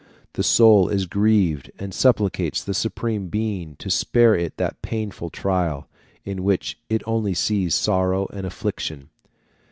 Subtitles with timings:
[0.33, 5.87] The soul is grieved, and supplicates the Supreme Being to spare it that painful trial,
[6.25, 9.11] in which it only sees sorrow and affliction.